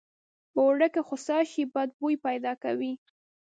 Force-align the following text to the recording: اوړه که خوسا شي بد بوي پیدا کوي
اوړه 0.59 0.87
که 0.93 1.01
خوسا 1.07 1.37
شي 1.51 1.63
بد 1.73 1.89
بوي 1.99 2.15
پیدا 2.27 2.53
کوي 2.63 2.93